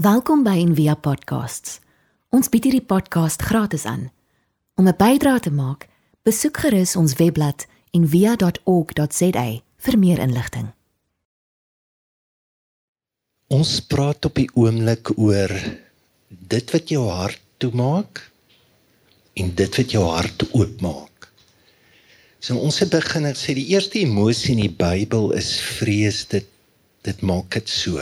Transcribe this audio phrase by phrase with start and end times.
[0.00, 1.74] Welkom by Envia Podcasts.
[2.32, 4.06] Ons bied hierdie podcast gratis aan.
[4.80, 5.88] Om 'n bydrae te maak,
[6.24, 10.72] besoek gerus ons webblad en via.org.za vir meer inligting.
[13.52, 15.52] Ons praat op die oomblik oor
[16.28, 18.30] dit wat jou hart toemaak
[19.36, 21.28] en dit wat jou hart oopmaak.
[22.38, 26.48] So ons het begin en sê die eerste emosie in die Bybel is vrees dit
[27.02, 28.00] dit maak dit so.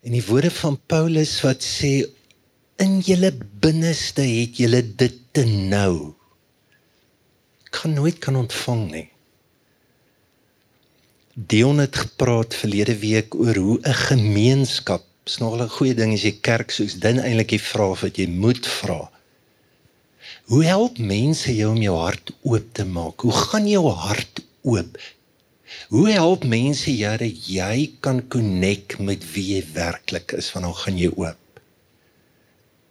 [0.00, 1.92] En die woorde van Paulus wat sê
[2.80, 6.14] in julle binneste het julle dit te nou.
[7.70, 9.08] Kan nooit kan ontvang nie.
[11.34, 16.32] Dion het gepraat verlede week oor hoe 'n gemeenskap, snaal 'n goeie ding as jy
[16.40, 19.10] kerk soos din eintlik die vraag wat jy moet vra.
[20.44, 23.20] Hoe help mense jou om jou hart oop te maak?
[23.20, 24.98] Hoe gaan jou hart oop?
[25.90, 31.10] Hoe help mense dat jy kan connect met wie jy werklik is wanneer gaan jy
[31.14, 31.60] oop?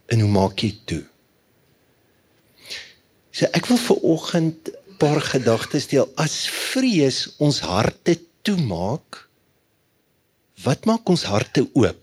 [0.10, 1.04] En hoe maak jy toe?
[3.32, 9.30] So ek wil vir oggend 'n paar gedagtes deel as vrees ons harte toemaak.
[10.64, 12.00] Wat maak ons harte oop?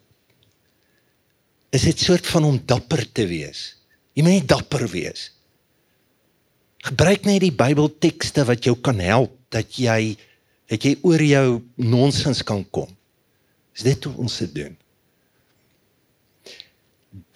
[1.73, 3.77] Is dit soort van om dapper te wees?
[4.15, 5.33] Jy moet nie dapper wees.
[6.87, 10.17] Gebruik net die Bybeltekste wat jou kan help dat jy
[10.71, 12.91] dat jy oor jou nonsens kan kom.
[13.77, 14.77] Is dit hoe ons dit doen?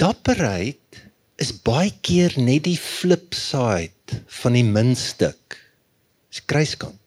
[0.00, 1.02] Dapperheid
[1.40, 5.56] is baie keer net die flip side van die muntstuk.
[6.30, 6.98] Dis kruiskant.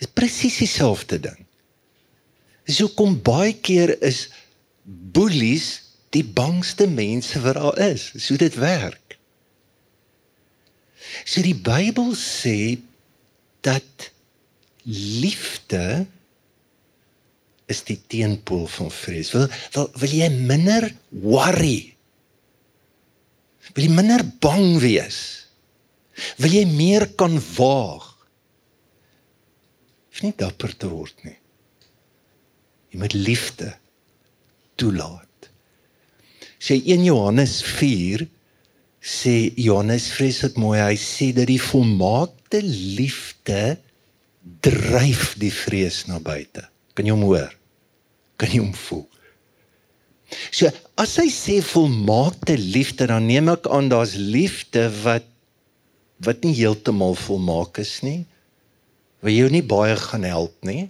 [0.00, 1.40] Dis presies dieselfde ding.
[2.66, 4.26] Dis hoekom baie keer is
[4.84, 5.68] boelies
[6.14, 8.10] die bangste mense wat daar is.
[8.28, 9.16] Hoe dit werk.
[11.24, 12.76] So die Bybel sê
[13.66, 14.10] dat
[14.86, 16.06] liefde
[17.66, 19.32] is die teenpool van vrees.
[19.34, 21.96] Wil wil, wil jy minder worry?
[23.74, 25.20] Wil jy minder bang wees?
[26.40, 28.12] Wil jy meer kan waag?
[30.14, 31.36] Is nie dapper te word nie.
[32.94, 33.74] Jy moet liefde
[34.80, 35.50] toelaat.
[36.62, 38.24] Sê 1 Johannes 4
[39.06, 40.78] sê Johannes vreeslik mooi.
[40.80, 43.76] Hy sê dat die volmaakte liefde
[44.46, 46.66] dryf die vrees na buite.
[46.94, 47.52] Kan jy hom hoor?
[48.40, 49.06] Kan jy hom voel?
[50.50, 55.26] So as hy sê volmaakte liefde, dan neem ek aan daar's liefde wat
[56.24, 58.22] wat nie heeltemal volmaak is nie.
[59.20, 60.86] Wat jou nie baie gaan help nie.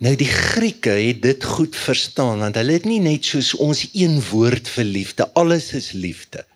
[0.00, 4.16] Nou die Grieke het dit goed verstaan want hulle het nie net soos ons een
[4.30, 6.46] woord vir liefde, alles is liefde.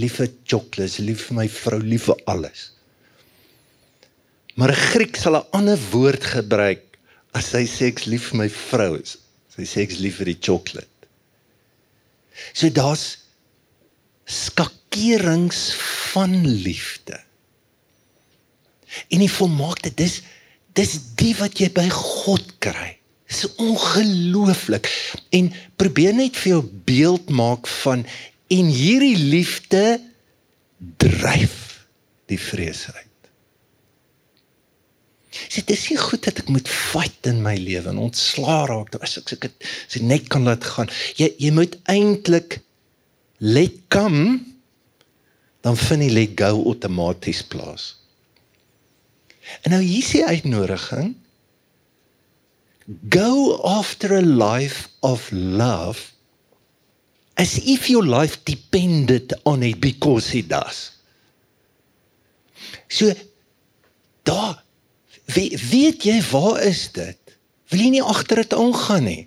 [0.00, 2.70] Lief vir chocolates, lief vir my vrou, lief vir alles.
[4.54, 6.82] Maar 'n Griek sal 'n ander woord gebruik
[7.32, 9.02] as hy sê ek's lief vir my vrou.
[9.56, 11.06] Hy sê ek's lief vir die sjokolade.
[12.52, 13.18] So daar's
[14.24, 15.74] skakerings
[16.12, 17.18] van liefde.
[19.10, 20.22] En die volmaakte dis
[20.74, 22.96] dis die wat jy by God kry.
[23.30, 24.88] Dis ongelooflik.
[25.30, 28.02] En probeer net vir jou beeld maak van
[28.50, 30.00] en hierdie liefde
[30.98, 31.86] dryf
[32.30, 33.13] die vrees uit.
[35.34, 39.18] Sê dis nie goed dat ek moet fight in my lewe en ontslaa raak as
[39.18, 40.90] ek ek sê net kan laat gaan.
[41.18, 42.60] Jy jy moet eintlik
[43.42, 44.38] let come
[45.64, 47.94] dan vind jy let go outomaties plaas.
[49.64, 51.14] En nou hier is die uitnodiging
[53.08, 56.12] go after a life of love
[57.40, 60.92] as if your life depended on it because it does.
[62.88, 63.12] So
[64.22, 64.62] daar
[65.32, 67.36] Wie, weet jy waar is dit?
[67.72, 69.22] Wil jy nie agter dit aangaan nie?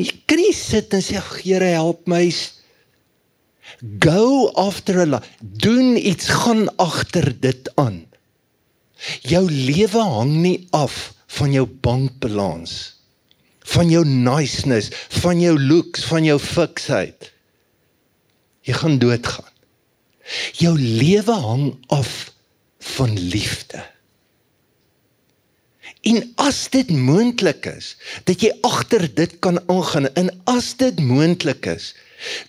[0.00, 2.24] Jy kan nie sit en sê Here help my.
[4.00, 8.06] Go after a doen iets gaan agter dit aan.
[9.26, 13.02] Jou lewe hang nie af van jou bankbalans
[13.72, 14.90] van jou niceness,
[15.22, 17.30] van jou looks, van jou fiksheid.
[18.66, 19.50] Jy gaan doodgaan.
[20.58, 22.32] Jou lewe hang af
[22.94, 23.82] van liefde.
[26.02, 27.92] En as dit moontlik is
[28.26, 31.92] dat jy agter dit kan aangaan en as dit moontlik is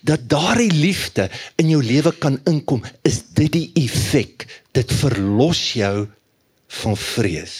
[0.06, 1.28] dat daardie liefde
[1.58, 4.46] in jou lewe kan inkom, is dit die effek.
[4.74, 6.06] Dit verlos jou
[6.82, 7.56] van vrees.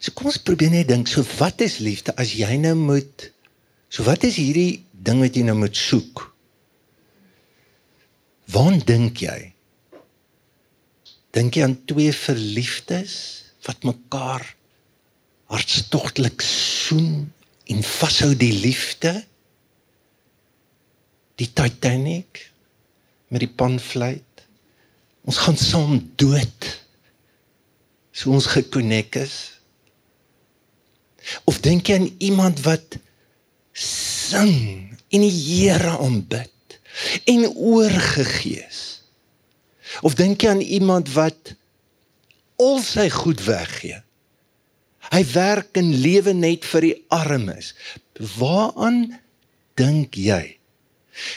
[0.00, 3.30] So kom ons probeer net dink, so wat is liefde as jy nou moet
[3.96, 6.26] So wat is hierdie ding wat jy nou moet soek?
[8.52, 9.38] Waar dink jy?
[11.36, 13.14] Dink jy aan twee verliefdes?
[13.66, 14.44] Wat mekaar
[15.50, 17.32] hartstogtelik soen
[17.70, 19.12] en vashou die liefde.
[21.36, 22.46] Die Titanic
[23.28, 24.22] met die panfluit.
[25.26, 26.70] Ons gaan saam dood.
[28.14, 29.36] So ons gekonnek is.
[31.44, 32.98] Of dink jy aan iemand wat
[33.76, 36.78] sing en die Here aanbid
[37.28, 38.82] en oorgegee is?
[40.06, 41.56] Of dink jy aan iemand wat
[42.62, 44.00] al sy goed weggee?
[45.12, 47.72] Hy werk en lewe net vir die armes.
[48.38, 49.18] Waaraan
[49.78, 50.56] dink jy?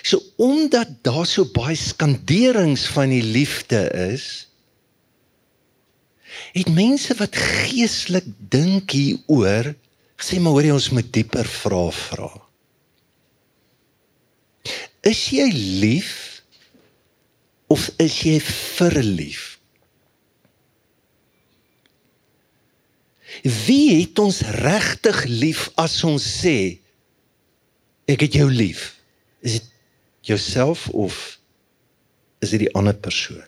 [0.03, 4.49] So omdat daar so baie skanderings van die liefde is,
[6.53, 9.73] het mense wat geestelik dink hieroor
[10.19, 12.31] gesê maar hoor jy ons moet dieper vra vra.
[15.07, 15.47] Is jy
[15.81, 16.41] lief
[17.71, 19.58] of is jy verlief?
[23.43, 26.79] Wie het ons regtig lief as ons sê
[28.09, 28.95] ek het jou lief?
[29.45, 29.67] Is dit
[30.31, 31.39] jouself of
[32.43, 33.45] is dit die ander persoon?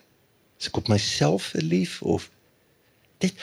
[0.62, 2.30] Is ek op myself verlief of
[3.22, 3.36] dit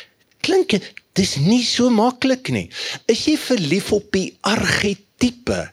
[0.44, 0.76] klink
[1.19, 2.69] dis nie so maklik nie.
[3.11, 5.64] Is jy verlief op die argetipe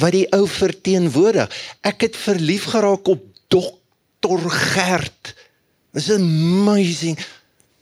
[0.00, 1.50] wat die ou verteenwoordig?
[1.86, 5.34] Ek het verlief geraak op dokter Gert.
[5.94, 7.18] Dis amazing.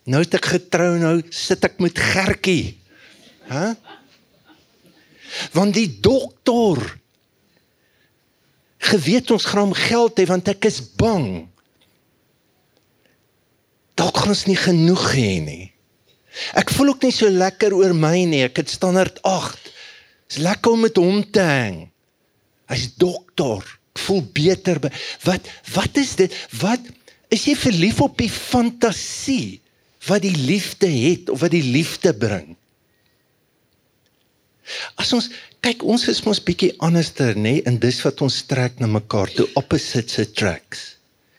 [0.09, 2.79] Nou het ek getrou nou sit ek met Gertjie.
[3.49, 3.75] Hæ?
[5.53, 6.81] Want die dokter
[8.89, 11.45] geweet ons gaan hom geld hê want ek is bang.
[13.99, 15.67] Dalk gaan ons nie genoeg hê nie.
[16.57, 18.45] Ek voel ook nie so lekker oor my nie.
[18.47, 19.73] Ek het standaard 8.
[20.31, 21.81] Dis lekker om met hom te hang.
[22.71, 23.65] Hy's dokter.
[23.93, 24.81] Ek voel beter.
[25.27, 26.33] Wat wat is dit?
[26.63, 26.93] Wat
[27.35, 29.59] is jy verlief op die fantasie?
[30.09, 32.57] Wat die liefde het of wat die liefde bring.
[35.01, 35.31] As ons
[35.65, 39.31] kyk, ons is mos bietjie anderster, nê, nee, en dis wat ons trek na mekaar
[39.37, 40.99] toe, opposites attracts.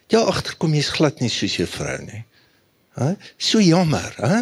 [0.10, 2.24] Ja, agterkom jy's glad nie soos jou vrou nie.
[2.98, 3.13] Hæ?
[3.38, 4.42] So jammer, hè?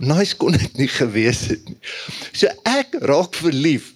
[0.00, 1.78] Nice kon dit nie gewees het nie.
[2.32, 3.92] So ek raak verlief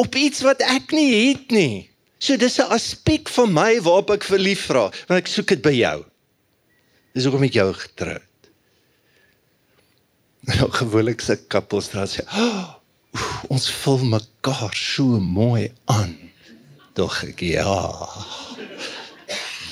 [0.00, 1.88] op iets wat ek nie het nie.
[2.20, 5.72] So dis 'n aspek van my waarop ek verlief raak, want ek soek dit by
[5.72, 6.04] jou.
[7.14, 8.20] Dis hoekom ek jou getrou.
[10.56, 12.68] Nou gewoonlik se koppels dra sê, oh,
[13.52, 16.16] "Ons vul mekaar so mooi aan."
[16.96, 18.08] Dog ek, ja.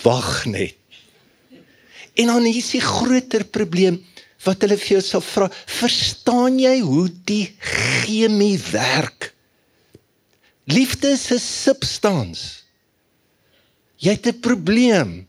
[0.05, 0.77] Wag net.
[2.17, 3.99] En dan is die groter probleem
[4.45, 9.33] wat hulle vir jou sal vra, "Verstaan jy hoe die chemie werk?"
[10.67, 12.65] Liefde is 'n substans.
[13.97, 15.29] Jy het 'n probleem.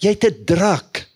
[0.00, 1.06] Jy het 'n drak.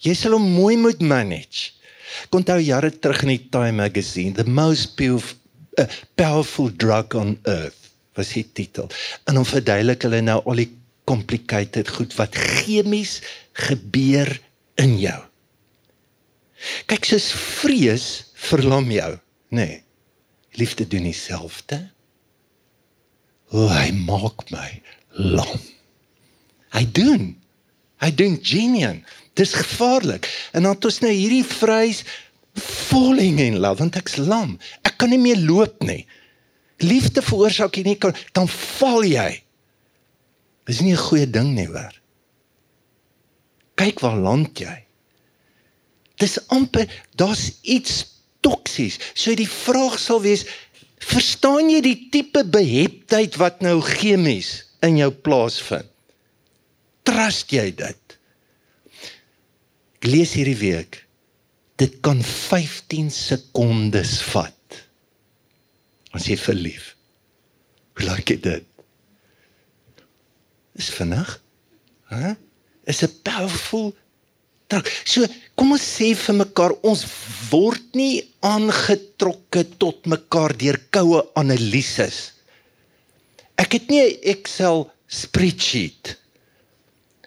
[0.00, 1.79] Jy sal hom mooi moet manage.
[2.26, 5.38] Ek onthou jare terug in die Time magazine, the most powerful,
[5.78, 5.86] uh,
[6.18, 8.90] powerful drug on earth was die titel.
[9.30, 10.70] En hom verduidelik hulle nou al die
[11.10, 13.18] complicated goed wat chemies
[13.66, 14.30] gebeur
[14.80, 15.18] in jou.
[16.90, 18.08] Kyk, soos vrees
[18.50, 19.14] verlam jou,
[19.56, 19.66] nê?
[19.66, 19.78] Nee,
[20.58, 21.78] liefde doen dieselfde.
[23.50, 24.68] O, hy maak my
[25.18, 25.62] lam.
[26.74, 27.30] Hy doen.
[28.00, 29.04] Hy doen genien.
[29.38, 30.26] Dis gevaarlik.
[30.52, 32.02] En dan het ons nou hierdie vrees
[32.60, 34.56] falling in love want ek's lam.
[34.82, 36.02] Ek kan nie meer loop nie.
[36.80, 39.42] Liefde veroorsaak jy nie kan dan val jy.
[40.66, 41.92] Dis nie 'n goeie ding nie, hoor.
[43.76, 44.86] Kyk waar land jy.
[46.20, 46.86] Dis amper
[47.16, 48.06] daar's iets
[48.40, 48.98] toksies.
[49.14, 50.44] So die vraag sal wees,
[50.98, 55.88] verstaan jy die tipe beheptheid wat nou chemies in jou plaasvind?
[57.06, 58.16] Trust jy dit?
[60.00, 61.02] Ek lees hierdie week.
[61.80, 64.80] Dit kan 15 sekondes vat.
[66.16, 66.94] As jy verlief.
[67.96, 68.66] Hoe lyk dit?
[70.80, 71.36] Is vinnig?
[72.10, 72.36] Hæ?
[72.88, 73.92] Is 'n powerful
[74.70, 74.88] druk.
[75.04, 77.04] So, kom ons sê vir mekaar ons
[77.50, 82.32] word nie aangetrokke tot mekaar deur koue analises.
[83.58, 86.16] Ek het nie 'n Excel spreadsheet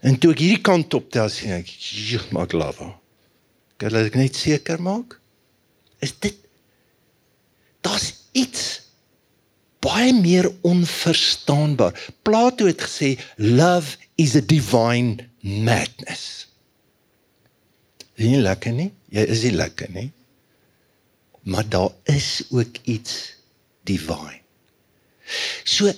[0.03, 1.67] En toe ek hierdie kant op tel sien ek,
[2.10, 3.00] "Jog, maak lava."
[3.77, 5.19] Kan ek net seker maak?
[6.00, 6.36] Is dit
[7.81, 8.81] daar's iets
[9.83, 12.12] baie meer onverstaanbaar.
[12.22, 16.48] Plato het gesê, "Love is a divine madness."
[18.15, 18.91] Is nie lekker nie?
[19.10, 20.12] Jy is nie lekker nie.
[21.43, 23.36] Maar daar is ook iets
[23.83, 24.39] divine.
[25.63, 25.91] So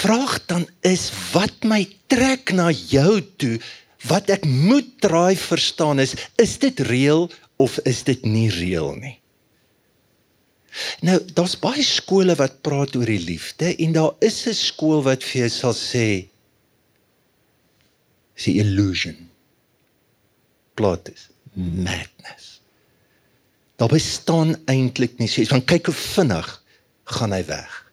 [0.00, 3.56] vraag dan is wat my trek na jou toe,
[4.08, 7.28] wat ek moet draai verstaan is, is dit reël
[7.60, 9.16] of is dit nie reël nie?
[11.02, 15.24] Nou, daar's baie skole wat praat oor die liefde en daar is 'n skool wat
[15.24, 16.28] vir jou sal sê
[18.36, 19.28] is illusion.
[20.74, 22.60] Plot is madness.
[23.76, 26.62] Daar bestaan eintlik nie sê van kyk hoe vinnig
[27.04, 27.89] gaan hy weg.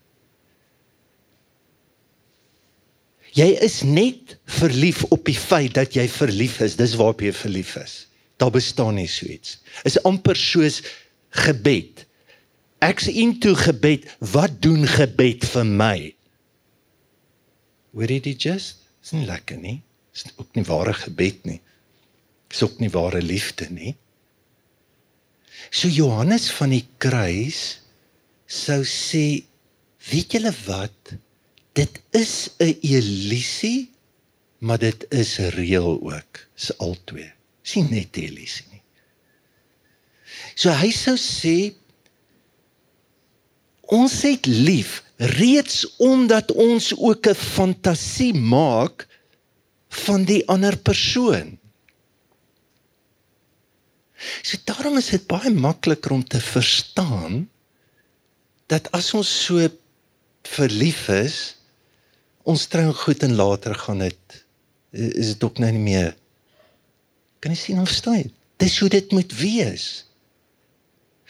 [3.37, 6.77] Jy is net verlief op die feit dat jy verlief is.
[6.79, 8.07] Dis waarop jy verlief is.
[8.41, 9.59] Daar bestaan nie so iets.
[9.85, 10.81] Is amper soos
[11.45, 12.05] gebed.
[12.85, 14.07] Ek's into gebed.
[14.33, 15.97] Wat doen gebed vir my?
[17.93, 18.87] Hoor jy dit just?
[19.01, 19.79] Dis nie lekker nie.
[20.13, 21.59] Dis ook nie ware gebed nie.
[22.49, 23.93] Dis ook nie ware liefde nie.
[25.69, 27.83] So Johannes van die kruis
[28.47, 29.43] sou sê,
[30.09, 31.17] weet julle wat?
[31.77, 33.91] Dit is 'n illusie,
[34.57, 36.33] maar dit is reël ook.
[36.55, 37.31] Dis albei.
[37.61, 38.81] Sien net 'n illusie nie.
[40.55, 41.73] So hy sou sê
[43.81, 49.07] ons het lief reeds omdat ons ook 'n fantasie maak
[49.89, 51.59] van die ander persoon.
[54.41, 57.49] So daarom is dit baie makliker om te verstaan
[58.65, 59.69] dat as ons so
[60.43, 61.56] verlief is,
[62.47, 64.39] ons trou goed en later gaan dit
[64.97, 66.15] is dit ook nou nie meer
[67.43, 68.31] kan jy sien of verstaan?
[68.57, 69.85] Dis hoe dit moet wees.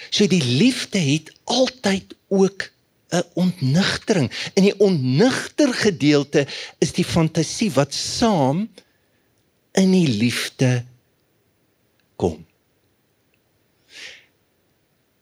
[0.10, 2.70] So die liefde het altyd ook
[3.10, 4.32] 'n ontnigtering.
[4.54, 6.48] In die onnigter gedeelte
[6.80, 8.70] is die fantasie wat saam
[9.72, 10.86] in die liefde
[12.16, 12.46] kom.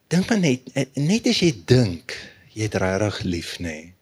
[0.07, 0.61] Dink maar net
[0.93, 2.15] net as jy dink
[2.53, 3.63] jy het regtig lief nê.
[3.63, 3.94] Nee.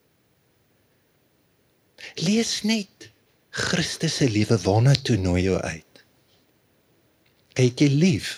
[2.15, 3.09] Lees net
[3.49, 6.05] Christus se lewe waarna toe nooi jou uit.
[7.53, 8.31] Kyk jy lief?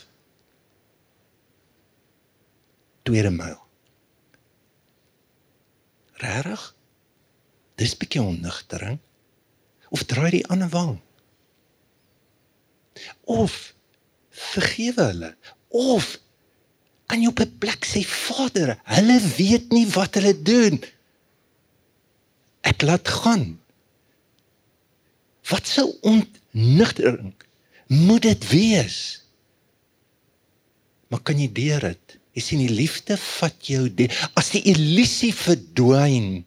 [3.05, 3.59] tweede myl.
[6.23, 6.63] Regtig?
[7.77, 8.97] Dis bietjie onnigtering.
[9.93, 10.95] Of draai die ander wang.
[13.29, 13.75] Of
[14.35, 15.31] vergewe hulle.
[15.69, 16.15] Of
[17.05, 20.81] kan jy op 'n plek sê Vader, hulle weet nie wat hulle doen.
[22.65, 23.45] Ek laat gaan.
[25.49, 27.33] Wat sou onnigtering
[27.93, 28.97] moet dit wees?
[31.13, 32.17] Maar kan jy deur dit?
[32.35, 36.43] Jy sien die liefde vat jou die, as die illusie verdwyn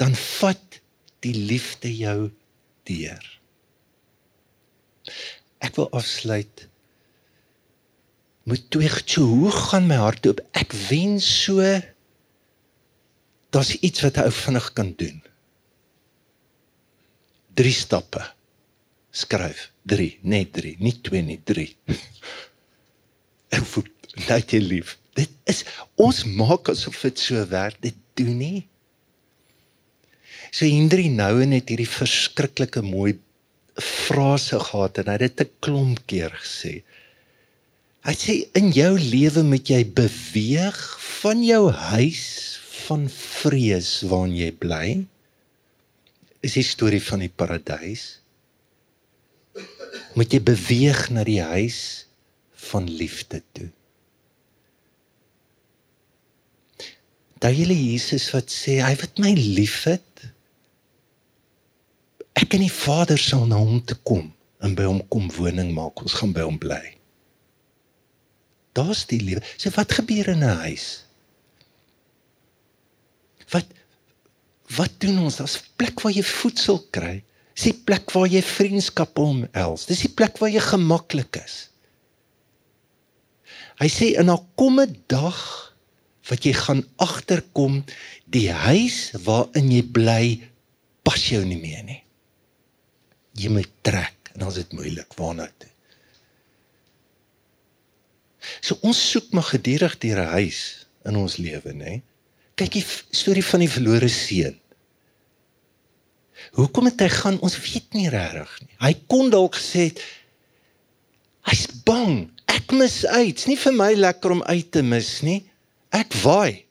[0.00, 0.78] dan vat
[1.20, 2.30] die liefde jou
[2.88, 3.26] deur.
[5.60, 6.66] Ek wil afsluit
[8.48, 10.40] met twee so hoe gaan my hart oop?
[10.56, 11.60] Ek wens so
[13.50, 15.22] daar's iets wat 'n ou vinnig kan doen.
[17.54, 18.22] Drie stappe.
[19.10, 21.76] Skryf 3, net 3, nie 2 nie, 3.
[23.56, 23.88] Ek voel
[24.28, 24.98] net jy lief.
[25.18, 25.64] Dit is
[25.98, 28.66] ons maak asof dit so werk, dit doen nie.
[30.50, 33.18] So Hendri Nouwen het hierdie verskriklike mooi
[33.80, 36.82] frase gehad en hy het dit 'n klomp keer gesê.
[38.06, 40.78] Hy sê in jou lewe moet jy beweeg
[41.20, 42.59] van jou huis
[42.90, 44.86] van vrees waarin jy bly.
[46.42, 48.20] Is die storie van die paradys.
[50.18, 51.80] Moet jy beweeg na die huis
[52.70, 53.68] van liefde toe.
[57.40, 60.26] Daai hele Jesus wat sê hy wat my liefhet
[62.40, 64.26] ek en die Vader sal na hom toe kom
[64.64, 66.02] en by hom kom woning maak.
[66.04, 66.82] Ons gaan by hom bly.
[68.76, 69.46] Daar's die liefde.
[69.56, 71.09] So wat gebeur in 'n huis?
[73.50, 73.66] Wat
[74.76, 75.36] wat doen ons?
[75.36, 77.24] Daar's 'n plek waar jy voedsel kry.
[77.54, 79.86] Dis die plek waar jy vriendskap omhels.
[79.86, 81.70] Dis die plek waar jy gemaklik is.
[83.80, 85.40] Hy sê en daar kom 'n dag
[86.28, 87.84] wat jy gaan agterkom
[88.30, 90.24] die huis waarin jy bly
[91.02, 92.02] pas jou nie meer nie.
[93.34, 95.70] Jy moet trek en dan is dit moeilik waarna toe.
[98.60, 102.02] So ons soek maar gedurig deur 'n huis in ons lewe, nê?
[102.60, 102.84] Kyk die
[103.16, 104.58] storie van die verlore seun.
[106.58, 107.38] Hoekom het hy gaan?
[107.44, 108.74] Ons weet nie regtig nie.
[108.82, 110.02] Hy kon dalk gesê het
[111.48, 112.26] hy's bang.
[112.52, 113.32] Ek mis uit.
[113.32, 115.40] Dit's nie vir my lekker om uit te mis nie.
[115.96, 116.66] Ek waai.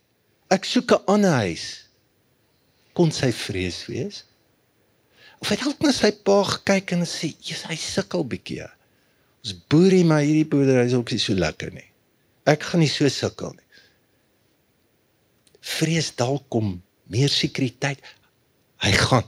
[0.53, 1.89] Ek soek 'n ander huis.
[2.93, 4.23] Kon sy vrees wees?
[5.41, 8.67] Of het dalk net sy pa gekyk en sê, "Jesus, hy sukkel bietjie."
[9.43, 11.87] Ons boerie maar hierdie boerdery is ook nie so lekker nie.
[12.45, 13.65] Ek gaan nie so sukkel nie.
[15.59, 17.99] Vrees dalk kom meer sekuriteit.
[18.79, 19.27] Hy gaan.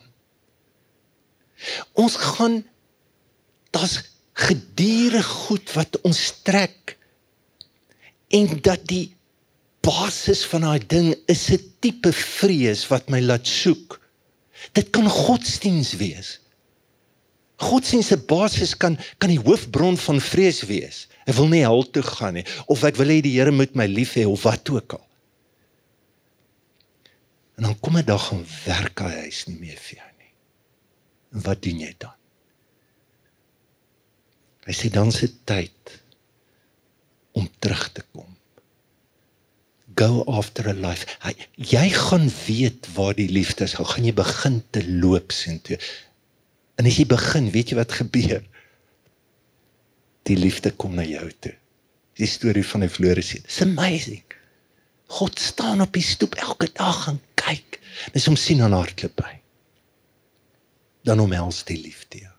[1.99, 2.61] Ons gaan
[3.75, 3.99] daar's
[4.41, 6.95] gediere goed wat ons trek
[8.31, 9.11] en dat die
[9.85, 13.99] basis van daai ding is 'n tipe vrees wat my laat soek.
[14.73, 16.39] Dit kan godsdiens wees.
[17.57, 21.07] Godsdiens se basis kan kan die hoofbron van vrees wees.
[21.25, 23.85] Ek wil nie hel toe gaan nie of ek wil hê die Here moet my
[23.85, 25.07] lief hê of wat ook al.
[27.61, 30.33] En dan kom 'n dag en werk hy huis nie meer vir jou nie.
[31.33, 32.15] En wat doen jy dan?
[34.65, 36.01] Hy sê dan se tyd
[37.37, 38.33] om terug te kom.
[39.93, 41.05] Go after a life.
[41.21, 43.77] Hy, jy gaan weet waar die liefde is.
[43.77, 45.77] Gaan jy begin te loop sien toe.
[46.81, 48.41] En as jy begin, weet jy wat gebeur?
[50.25, 51.53] Die liefde kom na jou toe.
[52.17, 53.45] Die storie van die verlore seun.
[53.45, 54.40] It's amazing.
[55.11, 57.79] God staan op die stoep elke dag en kyk.
[58.15, 59.33] Dis om sien aan hartklop by.
[61.03, 62.35] Dan omhels die liefde jou.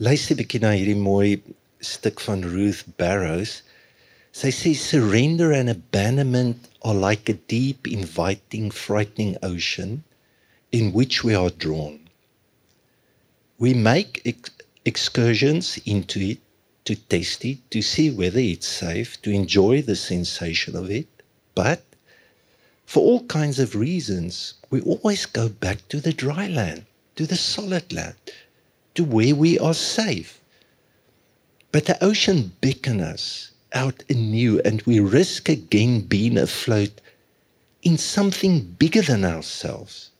[0.00, 1.42] Luister 'n bietjie na hierdie mooi
[1.84, 3.60] stuk van Ruth Barrows.
[4.32, 10.02] Sy sê surrender and abandonment are like a deep inviting frightening ocean
[10.72, 12.00] in which we are drawn.
[13.58, 14.50] We make ex
[14.86, 16.40] excursions into it
[16.84, 21.06] to test it, to see whether it's safe, to enjoy the sensation of it,
[21.54, 21.84] but
[22.90, 27.36] for all kinds of reasons, we always go back to the dry land, to the
[27.36, 28.16] solid land,
[28.96, 30.40] to where we are safe.
[31.70, 37.00] But the ocean beckons us out anew, and we risk again being afloat
[37.84, 40.10] in something bigger than ourselves.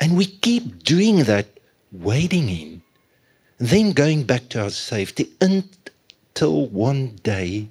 [0.00, 1.48] And we keep doing that,
[1.92, 2.82] wading in,
[3.58, 7.68] then going back to our safety until one day,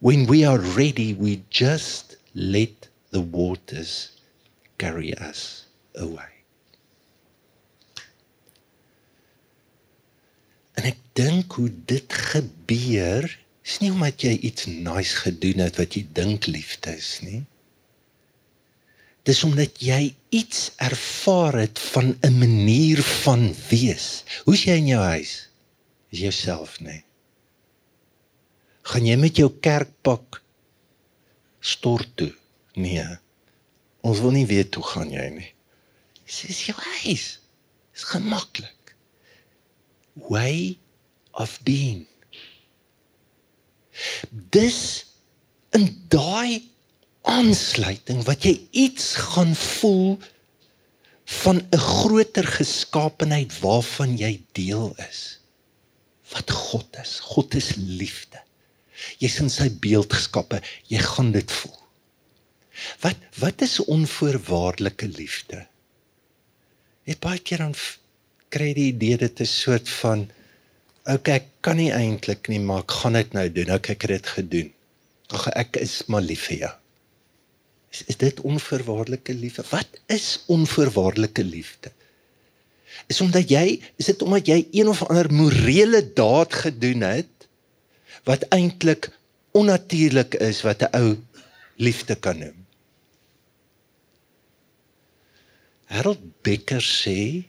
[0.00, 4.10] when we are ready, we just let the waters
[4.76, 6.32] carry us away.
[10.74, 13.28] En ek dink hoe dit gebeur,
[13.62, 17.44] is nie omdat jy iets nice gedoen het wat jy dink liefde is nie.
[19.24, 24.24] Dis omdat jy iets ervaar het van 'n manier van wees.
[24.44, 25.48] Hoe's jy in jou huis?
[26.10, 27.04] Is jouself nê?
[28.82, 30.42] Gaan jy met jou kerkpak
[31.60, 32.34] stort toe?
[32.74, 33.06] Nee.
[34.04, 35.50] Ons wil nie weet hoe gaan jy nie.
[36.24, 37.26] Dis jou huis.
[37.94, 38.94] Dis gemaklik.
[40.28, 40.78] Way
[41.32, 42.04] of being.
[44.54, 44.80] Dis
[45.74, 46.62] in daai
[47.30, 50.18] aansluiting wat jy iets gaan voel
[51.40, 55.40] van 'n groter geskaapenheid waarvan jy deel is.
[56.32, 57.20] Wat God is.
[57.20, 58.42] God is liefde.
[59.18, 60.62] Jy's in sy beeld geskape.
[60.86, 61.83] Jy gaan dit voel.
[63.00, 65.64] Wat wat is onvoorwaardelike liefde?
[67.04, 67.74] Ek baie keer dan
[68.54, 70.28] kry die idee dit is soort van
[71.04, 73.74] okay, ek kan nie eintlik nie, maar ek gaan dit nou doen.
[73.76, 74.70] Okay, ek het dit gedoen.
[75.34, 76.72] Ag ek is maar lief vir jou.
[77.94, 79.64] Is, is dit onvoorwaardelike liefde?
[79.70, 81.92] Wat is onvoorwaardelike liefde?
[83.10, 87.48] Is omdat jy, is dit omdat jy een of ander morele daad gedoen het
[88.24, 89.10] wat eintlik
[89.54, 91.16] onnatuurlik is wat 'n ou
[91.76, 92.63] liefde kan noem.
[95.86, 97.44] Harold Becker sê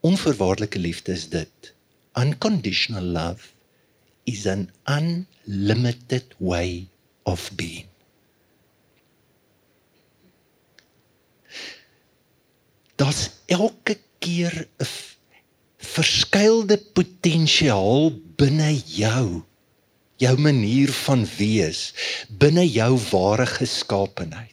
[0.00, 1.74] onvoorwaardelike liefde is dit.
[2.14, 3.52] Unconditional love
[4.24, 6.88] is an unlimited way
[7.22, 7.86] of being.
[12.96, 14.86] Das elke keer 'n
[15.78, 19.42] verskuilde potensiaal binne jou
[20.22, 21.80] jou manier van wees
[22.42, 24.51] binne jou ware geskaapenheid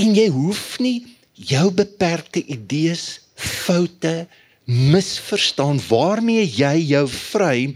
[0.00, 4.26] En jy hoef nie jou beperkte idees, foute,
[4.64, 7.74] misverstaan waarmee jy jou frame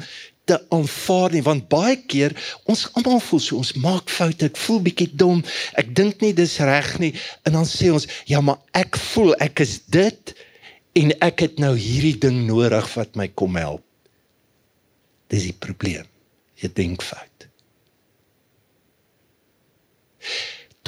[0.48, 2.32] te aanvaar nie want baie keer
[2.72, 5.42] ons almal voel so ons maak foute ek voel bietjie dom
[5.80, 7.12] ek dink nie dis reg nie
[7.44, 10.32] en dan sê ons ja maar ek voel ek is dit
[10.96, 13.84] en ek het nou hierdie ding nodig wat my kom help.
[15.28, 16.08] Dis die probleem
[16.58, 17.48] jy dink fout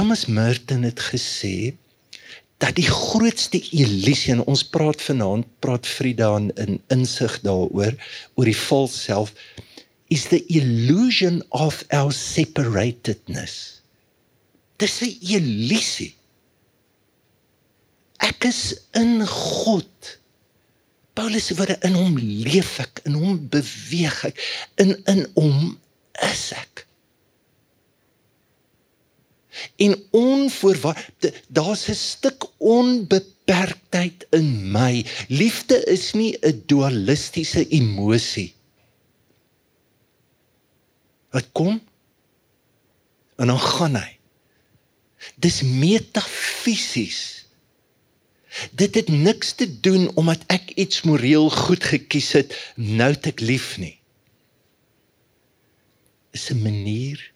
[0.01, 1.75] Thomas Merton het gesê
[2.57, 7.93] dat die grootste illusie en ons praat vanaand praat Frida in insig daaroor
[8.33, 9.35] oor die vals self
[10.09, 13.55] is the illusion of our separatedness.
[14.81, 16.15] Dis 'n illusie.
[18.25, 20.17] Ek is in God.
[21.13, 24.37] Paulus sê wat in hom leef ek, in hom beweeg ek,
[24.81, 25.77] in in hom
[26.33, 26.89] is ek
[29.77, 31.09] en onvoorwaar
[31.49, 35.07] daar's 'n stuk onbeperktheid in my.
[35.29, 38.55] Liefde is nie 'n dualistiese emosie.
[41.31, 41.81] Wat kom?
[43.37, 44.19] En dan gaan hy.
[45.35, 47.47] Dis metafisies.
[48.73, 53.41] Dit het niks te doen omdat ek iets moreel goed gekies het, nou te ek
[53.41, 53.99] lief nie.
[56.31, 57.33] Is 'n manier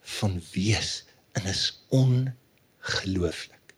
[0.00, 1.05] van wees
[1.36, 1.62] en is
[1.94, 3.74] ongelooflik.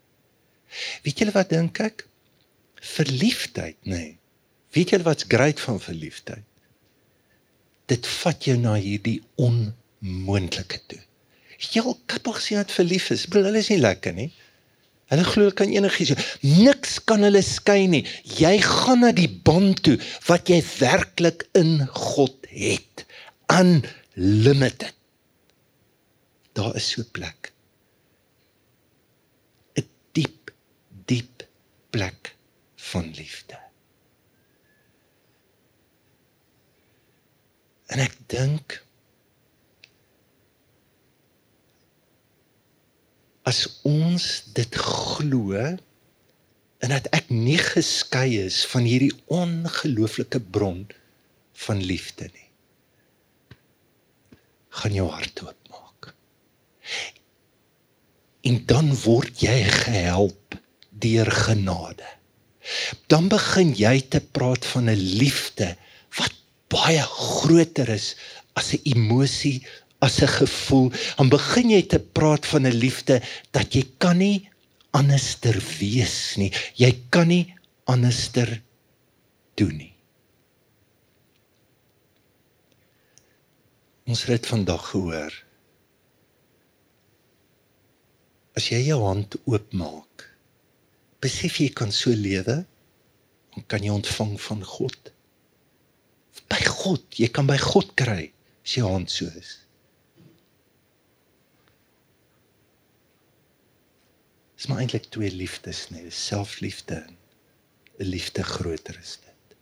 [1.02, 2.06] Weet julle wat dink ek?
[2.94, 3.96] Verliefdheid, nê.
[3.96, 4.14] Nee.
[4.76, 6.44] Weet julle wat's great van verliefdheid?
[7.88, 11.00] Dit vat jou na hierdie onmoontlike toe.
[11.58, 14.28] Jy al kappel gesien dat verlief is, bedoel hulle is nie lekker nie.
[15.08, 16.36] Hulle glo kan enigiets.
[16.44, 18.02] Niks kan hulle skei nie.
[18.38, 19.96] Jy gaan na die band toe
[20.28, 23.06] wat jy werklik in God het.
[23.56, 24.97] Unlimited.
[26.58, 27.52] Daar is so 'n plek.
[29.78, 30.50] 'n Diep,
[31.04, 31.46] diep
[31.90, 32.36] plek
[32.90, 33.58] van liefde.
[37.86, 38.82] En ek dink
[43.48, 45.56] as ons dit glo
[46.78, 50.84] en dat ek nie geskei is van hierdie ongelooflike bron
[51.64, 52.50] van liefde nie
[54.78, 55.57] gaan jou hart oopmaak
[58.48, 60.56] en dan word jy gehelp
[61.04, 62.08] deur genade
[63.12, 65.76] dan begin jy te praat van 'n liefde
[66.18, 66.34] wat
[66.72, 68.16] baie groter is
[68.58, 69.62] as 'n emosie
[69.98, 74.48] as 'n gevoel, dan begin jy te praat van 'n liefde dat jy kan nie
[74.90, 76.52] anderster wees nie.
[76.74, 78.62] Jy kan nie anderster
[79.54, 79.94] doen nie.
[84.06, 85.47] Ons het vandag gehoor
[88.58, 90.26] as jy jou hand oopmaak,
[91.22, 92.58] besef jy kan so lewe,
[93.54, 95.12] dan kan jy ontvang van God.
[96.50, 98.28] By God, jy kan by God kry
[98.64, 99.58] as jy hand so is.
[104.58, 107.14] is maar eintlik twee liefdes nê, nee, selfliefde en
[108.02, 109.56] 'n liefde groter is dit.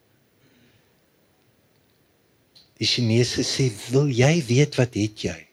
[2.81, 5.46] Die Chinese sê, "Wil jy weet wat het jy?"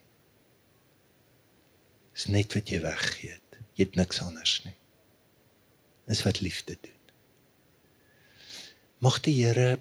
[2.13, 3.39] Is net wat jy weggee.
[3.73, 4.75] Jy het niks anders nie.
[6.09, 6.99] Dis wat liefde doen.
[9.03, 9.79] Mag die Here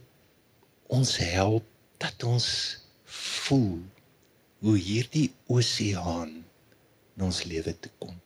[0.93, 1.67] ons help
[2.03, 2.47] dat ons
[3.05, 3.83] voel
[4.63, 6.41] hoe hierdie oseaan
[7.17, 8.17] in ons lewe te kom.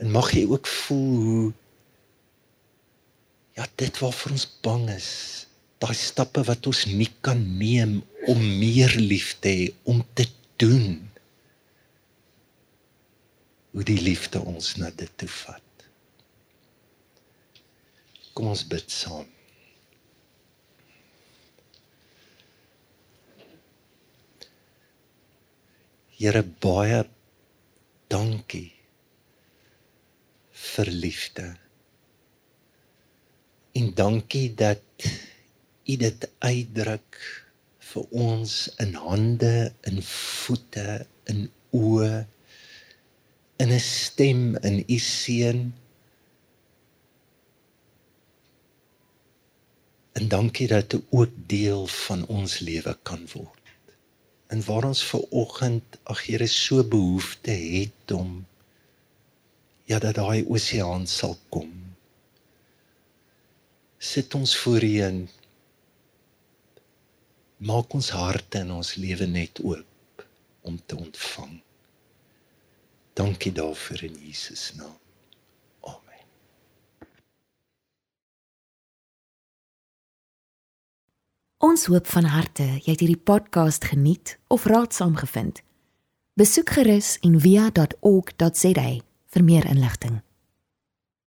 [0.00, 1.52] En mag jy ook voel hoe
[3.54, 5.10] ja, dit waarvoor ons bang is,
[5.82, 10.26] daai stappe wat ons nie kan neem om meer lief te hê, om te
[10.62, 11.04] doen.
[13.74, 15.86] Hoe die liefde ons na dit toe vat.
[18.34, 19.26] Kom ons bid saam.
[26.14, 27.02] Here baie
[28.14, 28.70] dankie
[30.64, 31.48] vir liefde.
[33.74, 35.08] En dankie dat
[35.84, 37.18] U dit uitdruk
[37.90, 41.42] vir ons in hande, in voete, in
[41.76, 42.22] oë,
[43.64, 45.74] in 'n stem in U seun.
[50.12, 53.64] En dankie dat dit ook deel van ons lewe kan word.
[54.46, 58.46] En waar ons ver oggend ag Here so behoefte het om
[59.84, 61.72] ja dat daai oseaan sal kom.
[63.98, 65.28] Sit ons voorheen.
[67.56, 70.26] Maak ons harte en ons lewe net oop
[70.60, 71.63] om te ontvang.
[73.14, 74.98] Dankie daarvoor in Jesus naam.
[75.80, 76.26] Amen.
[81.58, 85.62] Ons hoop van harte jy het hierdie podcast geniet of raadsaam gevind.
[86.34, 88.88] Besoek gerus en via.ok.za
[89.34, 90.22] vir meer inligting.